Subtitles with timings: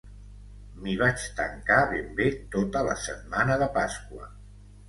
[0.85, 4.31] M'hi vaig tancar ben bé tota la setmana de Pasqua.